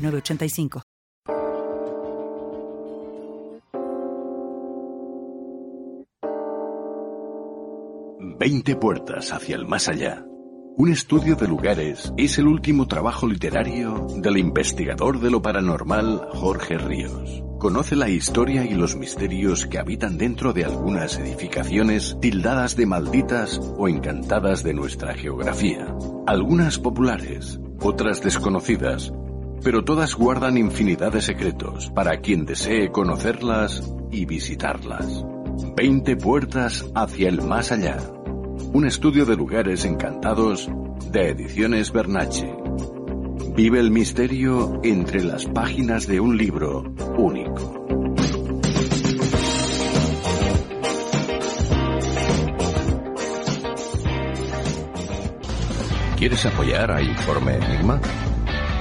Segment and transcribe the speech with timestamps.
[0.00, 0.82] 985.
[8.38, 10.24] Veinte puertas hacia el más allá.
[10.76, 16.78] Un estudio de lugares es el último trabajo literario del investigador de lo paranormal Jorge
[16.78, 17.42] Ríos.
[17.58, 23.60] Conoce la historia y los misterios que habitan dentro de algunas edificaciones tildadas de malditas
[23.76, 25.94] o encantadas de nuestra geografía.
[26.26, 29.12] Algunas populares, otras desconocidas,
[29.62, 35.24] pero todas guardan infinidad de secretos para quien desee conocerlas y visitarlas.
[35.76, 37.98] Veinte puertas hacia el más allá.
[38.72, 40.68] Un estudio de lugares encantados
[41.10, 42.54] de Ediciones Bernache.
[43.54, 46.84] Vive el misterio entre las páginas de un libro
[47.18, 47.76] único.
[56.16, 58.00] ¿Quieres apoyar a Informe Enigma?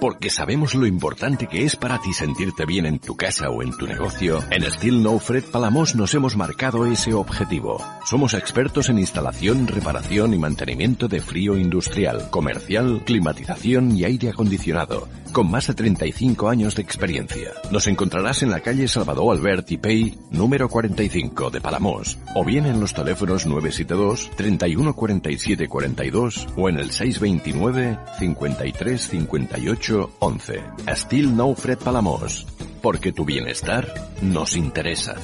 [0.00, 3.76] Porque sabemos lo importante que es para ti sentirte bien en tu casa o en
[3.76, 7.84] tu negocio, en Steel No Fred Palamos nos hemos marcado ese objetivo.
[8.04, 15.08] Somos expertos en instalación, reparación y mantenimiento de frío industrial, comercial, climatización y aire acondicionado,
[15.32, 17.50] con más de 35 años de experiencia.
[17.72, 22.66] Nos encontrarás en la calle Salvador Albert y Pei, número 45 de Palamos, o bien
[22.66, 30.62] en los teléfonos 972 31 47 42 o en el 629 53 58 11.
[30.94, 32.46] Still No Fred Palamos.
[32.82, 33.86] Porque tu bienestar
[34.20, 35.16] nos interesa.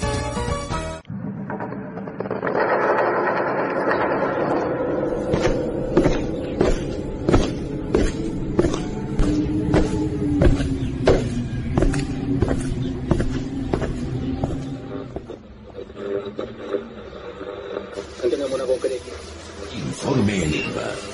[19.75, 21.14] Informe Enigma.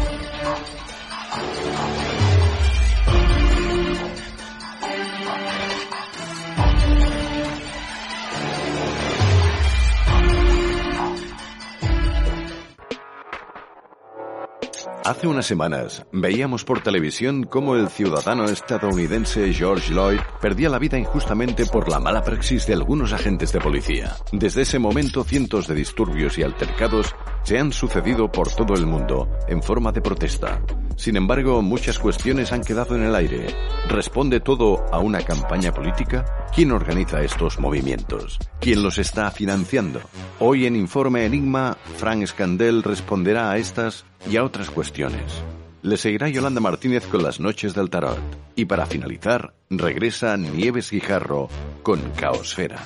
[15.03, 20.99] Hace unas semanas veíamos por televisión cómo el ciudadano estadounidense George Lloyd perdía la vida
[20.99, 24.15] injustamente por la mala praxis de algunos agentes de policía.
[24.31, 29.29] Desde ese momento cientos de disturbios y altercados se han sucedido por todo el mundo
[29.47, 30.61] en forma de protesta.
[30.95, 33.47] Sin embargo, muchas cuestiones han quedado en el aire.
[33.89, 36.47] ¿Responde todo a una campaña política?
[36.53, 38.37] ¿Quién organiza estos movimientos?
[38.59, 40.01] ¿Quién los está financiando?
[40.39, 45.41] Hoy en Informe Enigma, Frank Scandel responderá a estas y a otras cuestiones.
[45.81, 48.19] Le seguirá Yolanda Martínez con las noches del tarot.
[48.55, 51.49] Y para finalizar, regresa Nieves Guijarro
[51.81, 52.85] con Caosfera.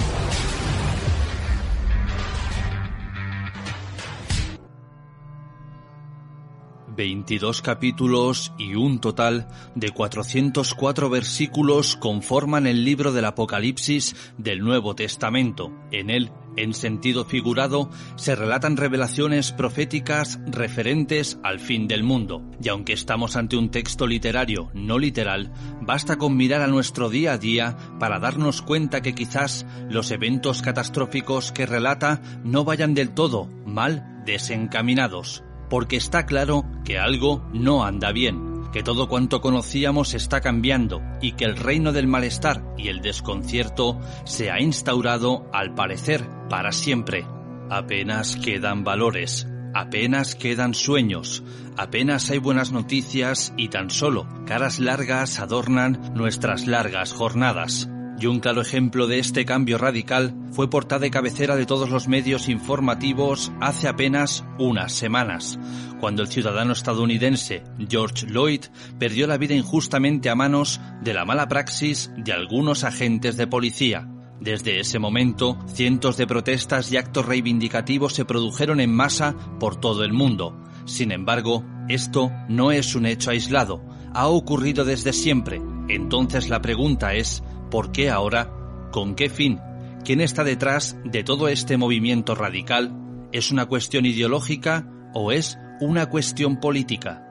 [6.95, 14.95] 22 capítulos y un total de 404 versículos conforman el libro del Apocalipsis del Nuevo
[14.95, 15.71] Testamento.
[15.91, 22.41] En él, en sentido figurado, se relatan revelaciones proféticas referentes al fin del mundo.
[22.61, 25.51] Y aunque estamos ante un texto literario no literal,
[25.81, 30.61] basta con mirar a nuestro día a día para darnos cuenta que quizás los eventos
[30.61, 37.85] catastróficos que relata no vayan del todo mal desencaminados porque está claro que algo no
[37.85, 42.89] anda bien, que todo cuanto conocíamos está cambiando y que el reino del malestar y
[42.89, 47.25] el desconcierto se ha instaurado, al parecer, para siempre.
[47.69, 51.41] Apenas quedan valores, apenas quedan sueños,
[51.77, 57.87] apenas hay buenas noticias y tan solo caras largas adornan nuestras largas jornadas.
[58.21, 62.07] Y un claro ejemplo de este cambio radical fue portada de cabecera de todos los
[62.07, 65.57] medios informativos hace apenas unas semanas,
[65.99, 68.65] cuando el ciudadano estadounidense George Lloyd
[68.99, 74.07] perdió la vida injustamente a manos de la mala praxis de algunos agentes de policía.
[74.39, 80.03] Desde ese momento, cientos de protestas y actos reivindicativos se produjeron en masa por todo
[80.03, 80.61] el mundo.
[80.85, 83.83] Sin embargo, esto no es un hecho aislado,
[84.13, 85.59] ha ocurrido desde siempre.
[85.89, 88.51] Entonces la pregunta es, ¿Por qué ahora?
[88.91, 89.61] ¿Con qué fin?
[90.03, 93.29] ¿Quién está detrás de todo este movimiento radical?
[93.31, 97.25] ¿Es una cuestión ideológica o es una cuestión política?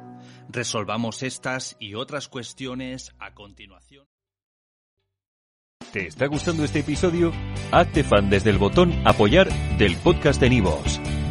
[0.48, 4.06] Resolvamos estas y otras cuestiones a continuación.
[5.92, 7.32] ¿Te está gustando este episodio?
[7.70, 11.00] Hazte fan desde el botón apoyar del podcast de Nivos.